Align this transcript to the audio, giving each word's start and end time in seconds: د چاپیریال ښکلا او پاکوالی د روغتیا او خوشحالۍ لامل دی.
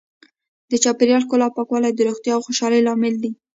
د 0.71 0.73
چاپیریال 0.83 1.21
ښکلا 1.25 1.45
او 1.47 1.55
پاکوالی 1.57 1.91
د 1.95 1.99
روغتیا 2.07 2.33
او 2.35 2.45
خوشحالۍ 2.47 2.79
لامل 2.87 3.13
دی. 3.23 3.31